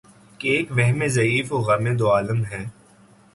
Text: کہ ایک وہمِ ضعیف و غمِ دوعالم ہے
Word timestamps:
کہ 0.39 0.47
ایک 0.47 0.71
وہمِ 0.71 1.07
ضعیف 1.07 1.51
و 1.53 1.57
غمِ 1.59 1.97
دوعالم 1.99 2.43
ہے 2.45 2.63